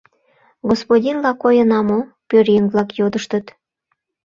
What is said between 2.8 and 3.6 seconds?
йодыштыт.